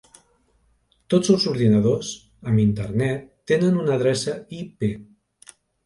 Tots 1.13 1.29
els 1.33 1.45
ordinadors 1.51 2.11
amb 2.47 2.65
Internet 2.65 3.31
tenen 3.55 3.81
una 3.87 3.97
adreça 4.01 4.39
IP. 4.65 4.93